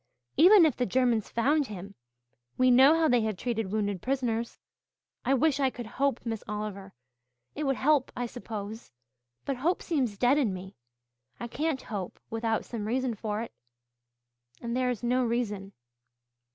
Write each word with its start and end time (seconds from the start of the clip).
Even 0.35 0.65
if 0.65 0.75
the 0.75 0.87
Germans 0.87 1.29
found 1.29 1.67
him 1.67 1.93
we 2.57 2.71
know 2.71 2.95
how 2.95 3.07
they 3.07 3.21
have 3.21 3.37
treated 3.37 3.71
wounded 3.71 4.01
prisoners. 4.01 4.57
I 5.23 5.35
wish 5.35 5.59
I 5.59 5.69
could 5.69 5.85
hope, 5.85 6.25
Miss 6.25 6.43
Oliver 6.47 6.95
it 7.53 7.65
would 7.65 7.75
help, 7.75 8.11
I 8.15 8.25
suppose. 8.25 8.91
But 9.45 9.57
hope 9.57 9.83
seems 9.83 10.17
dead 10.17 10.39
in 10.39 10.55
me. 10.55 10.75
I 11.39 11.47
can't 11.47 11.83
hope 11.83 12.19
without 12.31 12.65
some 12.65 12.87
reason 12.87 13.13
for 13.13 13.43
it 13.43 13.53
and 14.59 14.75
there 14.75 14.89
is 14.89 15.03
no 15.03 15.23
reason." 15.23 15.71